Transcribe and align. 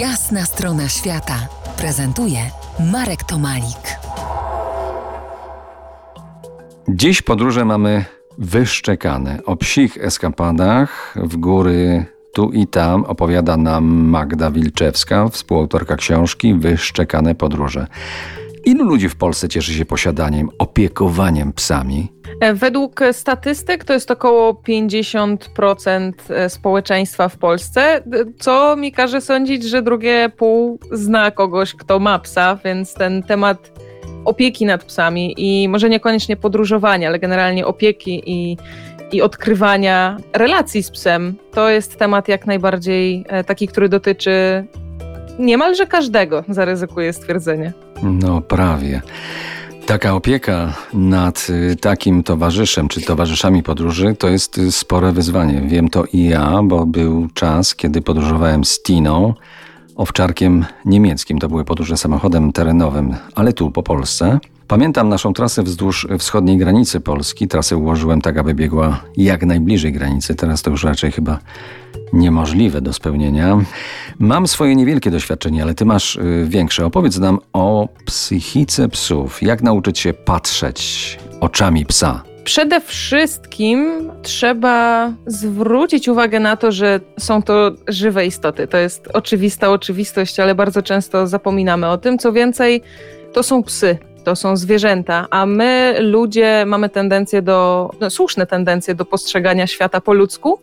Jasna 0.00 0.44
strona 0.44 0.88
świata 0.88 1.48
prezentuje 1.76 2.38
Marek 2.92 3.24
Tomalik. 3.24 3.98
Dziś 6.88 7.22
podróże 7.22 7.64
mamy 7.64 8.04
wyszczekane. 8.38 9.38
O 9.46 9.56
psich 9.56 9.98
eskapadach 9.98 11.14
w 11.16 11.36
góry 11.36 12.04
tu 12.32 12.50
i 12.50 12.66
tam 12.66 13.04
opowiada 13.04 13.56
nam 13.56 13.84
Magda 13.84 14.50
Wilczewska, 14.50 15.28
współautorka 15.28 15.96
książki 15.96 16.54
Wyszczekane 16.54 17.34
podróże. 17.34 17.86
Ilu 18.66 18.84
ludzi 18.84 19.08
w 19.08 19.16
Polsce 19.16 19.48
cieszy 19.48 19.74
się 19.74 19.84
posiadaniem, 19.84 20.48
opiekowaniem 20.58 21.52
psami? 21.52 22.12
E, 22.40 22.54
według 22.54 23.00
statystyk 23.12 23.84
to 23.84 23.92
jest 23.92 24.10
około 24.10 24.52
50% 24.52 26.12
e, 26.28 26.50
społeczeństwa 26.50 27.28
w 27.28 27.38
Polsce, 27.38 28.02
co 28.38 28.76
mi 28.76 28.92
każe 28.92 29.20
sądzić, 29.20 29.64
że 29.64 29.82
drugie 29.82 30.30
pół 30.36 30.78
zna 30.92 31.30
kogoś, 31.30 31.74
kto 31.74 31.98
ma 31.98 32.18
psa, 32.18 32.58
więc 32.64 32.94
ten 32.94 33.22
temat 33.22 33.72
opieki 34.24 34.66
nad 34.66 34.84
psami 34.84 35.34
i 35.36 35.68
może 35.68 35.88
niekoniecznie 35.88 36.36
podróżowania, 36.36 37.08
ale 37.08 37.18
generalnie 37.18 37.66
opieki 37.66 38.22
i, 38.26 38.56
i 39.12 39.22
odkrywania 39.22 40.16
relacji 40.32 40.82
z 40.82 40.90
psem, 40.90 41.34
to 41.52 41.70
jest 41.70 41.98
temat 41.98 42.28
jak 42.28 42.46
najbardziej 42.46 43.24
e, 43.28 43.44
taki, 43.44 43.68
który 43.68 43.88
dotyczy 43.88 44.64
niemalże 45.38 45.86
każdego, 45.86 46.44
zaryzykuję 46.48 47.12
stwierdzenie. 47.12 47.85
No, 48.02 48.40
prawie. 48.40 49.02
Taka 49.86 50.14
opieka 50.14 50.72
nad 50.94 51.46
y, 51.50 51.76
takim 51.76 52.22
towarzyszem 52.22 52.88
czy 52.88 53.00
towarzyszami 53.00 53.62
podróży 53.62 54.16
to 54.18 54.28
jest 54.28 54.58
y, 54.58 54.72
spore 54.72 55.12
wyzwanie. 55.12 55.62
Wiem 55.66 55.88
to 55.88 56.04
i 56.12 56.24
ja, 56.24 56.62
bo 56.62 56.86
był 56.86 57.28
czas, 57.34 57.74
kiedy 57.74 58.02
podróżowałem 58.02 58.64
z 58.64 58.82
Tiną, 58.82 59.34
owczarkiem 59.96 60.64
niemieckim. 60.84 61.38
To 61.38 61.48
były 61.48 61.64
podróże 61.64 61.96
samochodem 61.96 62.52
terenowym, 62.52 63.14
ale 63.34 63.52
tu 63.52 63.70
po 63.70 63.82
Polsce. 63.82 64.38
Pamiętam 64.68 65.08
naszą 65.08 65.32
trasę 65.32 65.62
wzdłuż 65.62 66.06
wschodniej 66.18 66.58
granicy 66.58 67.00
Polski. 67.00 67.48
Trasę 67.48 67.76
ułożyłem 67.76 68.20
tak, 68.20 68.38
aby 68.38 68.54
biegła 68.54 69.00
jak 69.16 69.46
najbliżej 69.46 69.92
granicy. 69.92 70.34
Teraz 70.34 70.62
to 70.62 70.70
już 70.70 70.84
raczej 70.84 71.12
chyba 71.12 71.38
niemożliwe 72.12 72.80
do 72.80 72.92
spełnienia. 72.92 73.58
Mam 74.18 74.46
swoje 74.46 74.76
niewielkie 74.76 75.10
doświadczenie, 75.10 75.62
ale 75.62 75.74
ty 75.74 75.84
masz 75.84 76.16
y, 76.16 76.46
większe. 76.48 76.86
Opowiedz 76.86 77.18
nam 77.18 77.38
o 77.52 77.88
psychice 78.04 78.88
psów. 78.88 79.42
Jak 79.42 79.62
nauczyć 79.62 79.98
się 79.98 80.12
patrzeć 80.12 81.18
oczami 81.40 81.86
psa? 81.86 82.22
Przede 82.44 82.80
wszystkim 82.80 84.10
trzeba 84.22 85.12
zwrócić 85.26 86.08
uwagę 86.08 86.40
na 86.40 86.56
to, 86.56 86.72
że 86.72 87.00
są 87.18 87.42
to 87.42 87.72
żywe 87.88 88.26
istoty. 88.26 88.66
To 88.66 88.76
jest 88.76 89.08
oczywista 89.12 89.70
oczywistość, 89.70 90.40
ale 90.40 90.54
bardzo 90.54 90.82
często 90.82 91.26
zapominamy 91.26 91.88
o 91.88 91.98
tym. 91.98 92.18
Co 92.18 92.32
więcej, 92.32 92.82
to 93.32 93.42
są 93.42 93.62
psy 93.62 93.98
to 94.26 94.36
są 94.36 94.56
zwierzęta, 94.56 95.26
a 95.30 95.46
my, 95.46 95.96
ludzie, 96.00 96.64
mamy 96.66 96.88
tendencję 96.88 97.42
do, 97.42 97.90
no, 98.00 98.10
słuszne 98.10 98.46
tendencje 98.46 98.94
do 98.94 99.04
postrzegania 99.04 99.66
świata 99.66 100.00
po 100.00 100.12
ludzku 100.12 100.60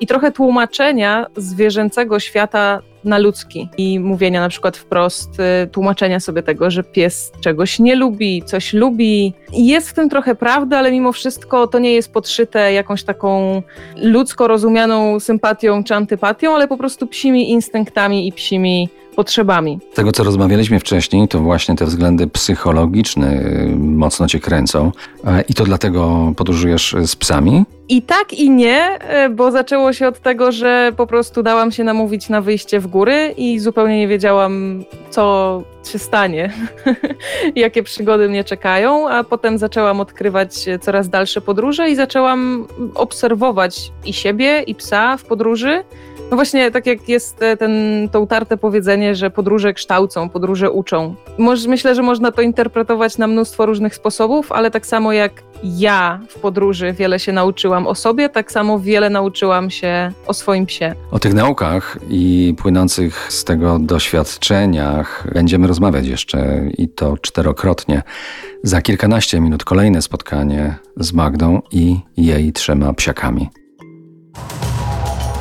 i 0.00 0.06
trochę 0.06 0.32
tłumaczenia 0.32 1.26
zwierzęcego 1.36 2.20
świata 2.20 2.80
na 3.04 3.18
ludzki 3.18 3.68
i 3.78 4.00
mówienia 4.00 4.40
na 4.40 4.48
przykład 4.48 4.76
wprost, 4.76 5.30
y, 5.40 5.66
tłumaczenia 5.66 6.20
sobie 6.20 6.42
tego, 6.42 6.70
że 6.70 6.84
pies 6.84 7.32
czegoś 7.40 7.78
nie 7.78 7.96
lubi, 7.96 8.42
coś 8.46 8.72
lubi. 8.72 9.34
Jest 9.52 9.90
w 9.90 9.94
tym 9.94 10.10
trochę 10.10 10.34
prawdy, 10.34 10.76
ale 10.76 10.92
mimo 10.92 11.12
wszystko 11.12 11.66
to 11.66 11.78
nie 11.78 11.92
jest 11.92 12.12
podszyte 12.12 12.72
jakąś 12.72 13.02
taką 13.02 13.62
ludzko 13.96 14.48
rozumianą 14.48 15.20
sympatią 15.20 15.84
czy 15.84 15.94
antypatią, 15.94 16.54
ale 16.54 16.68
po 16.68 16.76
prostu 16.76 17.06
psimi 17.06 17.50
instynktami 17.50 18.28
i 18.28 18.32
psimi 18.32 18.88
potrzebami. 19.14 19.78
Z 19.92 19.96
tego, 19.96 20.12
co 20.12 20.24
rozmawialiśmy 20.24 20.80
wcześniej, 20.80 21.28
to 21.28 21.40
właśnie 21.40 21.74
te 21.74 21.86
względy 21.86 22.26
psychologiczne 22.26 23.32
y, 23.32 23.76
mocno 23.76 24.28
cię 24.28 24.40
kręcą. 24.40 24.92
E, 25.26 25.44
I 25.48 25.54
to 25.54 25.64
dlatego 25.64 26.32
podróżujesz 26.36 26.96
z 27.06 27.16
psami? 27.16 27.64
I 27.88 28.02
tak 28.02 28.32
i 28.32 28.50
nie, 28.50 28.98
e, 29.00 29.30
bo 29.30 29.50
zaczęło 29.50 29.92
się 29.92 30.08
od 30.08 30.20
tego, 30.20 30.52
że 30.52 30.92
po 30.96 31.06
prostu 31.06 31.42
dałam 31.42 31.72
się 31.72 31.84
namówić 31.84 32.28
na 32.28 32.40
wyjście 32.40 32.80
w 32.80 32.86
góry 32.86 33.34
i 33.36 33.58
zupełnie 33.58 33.98
nie 33.98 34.08
wiedziałam, 34.08 34.84
co 35.10 35.62
się 35.92 35.98
stanie, 35.98 36.52
jakie 37.56 37.82
przygody 37.82 38.28
mnie 38.28 38.44
czekają, 38.44 39.08
a 39.08 39.24
potem 39.24 39.58
zaczęłam 39.58 40.00
odkrywać 40.00 40.54
coraz 40.80 41.08
dalsze 41.08 41.40
podróże 41.40 41.90
i 41.90 41.96
zaczęłam 41.96 42.66
obserwować 42.94 43.92
i 44.04 44.12
siebie, 44.12 44.62
i 44.66 44.74
psa 44.74 45.16
w 45.16 45.24
podróży. 45.24 45.84
No 46.30 46.36
właśnie, 46.36 46.70
tak 46.70 46.86
jak 46.86 47.08
jest 47.08 47.42
e, 47.42 47.56
ten, 47.56 47.72
to 48.12 48.20
utarte 48.20 48.56
powiedzenie, 48.56 49.14
że 49.14 49.30
podróże 49.30 49.74
kształcą, 49.74 50.28
podróże 50.28 50.70
uczą. 50.70 51.14
myślę, 51.68 51.94
że 51.94 52.02
można 52.02 52.32
to 52.32 52.42
interpretować 52.42 53.18
na 53.18 53.26
mnóstwo 53.26 53.66
różnych 53.66 53.94
sposobów, 53.94 54.52
ale 54.52 54.70
tak 54.70 54.86
samo 54.86 55.12
jak 55.12 55.42
ja 55.64 56.20
w 56.28 56.38
podróży 56.38 56.92
wiele 56.92 57.18
się 57.18 57.32
nauczyłam 57.32 57.86
o 57.86 57.94
sobie, 57.94 58.28
tak 58.28 58.52
samo 58.52 58.78
wiele 58.78 59.10
nauczyłam 59.10 59.70
się 59.70 60.12
o 60.26 60.34
swoim 60.34 60.66
psie. 60.66 60.94
O 61.10 61.18
tych 61.18 61.34
naukach 61.34 61.98
i 62.10 62.54
płynących 62.58 63.26
z 63.32 63.44
tego 63.44 63.78
doświadczeniach 63.78 65.26
będziemy 65.34 65.66
rozmawiać 65.66 66.06
jeszcze 66.06 66.62
i 66.78 66.88
to 66.88 67.16
czterokrotnie. 67.18 68.02
Za 68.62 68.82
kilkanaście 68.82 69.40
minut 69.40 69.64
kolejne 69.64 70.02
spotkanie 70.02 70.74
z 70.96 71.12
Magdą 71.12 71.62
i 71.72 71.96
jej 72.16 72.52
trzema 72.52 72.92
psiakami. 72.92 73.48